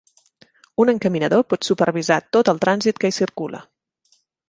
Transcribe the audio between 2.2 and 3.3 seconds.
tot el trànsit que hi